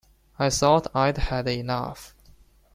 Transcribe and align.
I 0.39 0.49
thought 0.49 0.87
I'd 0.95 1.19
had 1.19 1.47
enough. 1.47 2.15